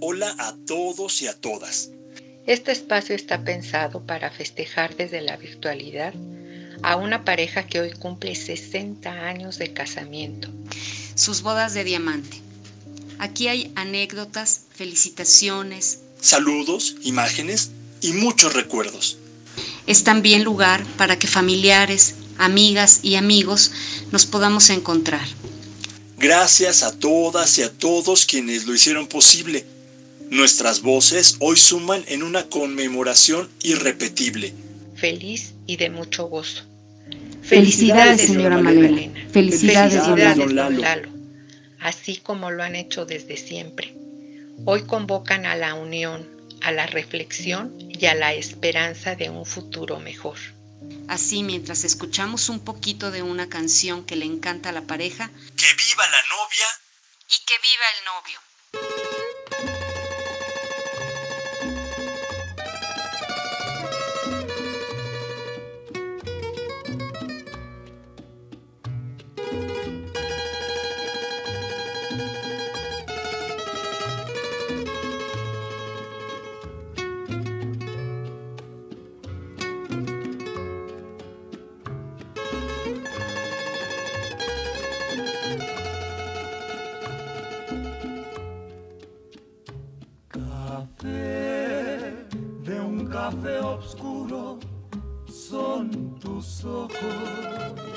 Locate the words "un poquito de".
52.48-53.22